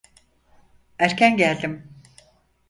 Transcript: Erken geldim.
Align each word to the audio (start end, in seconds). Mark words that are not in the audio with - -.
Erken 0.99 1.37
geldim. 1.37 1.97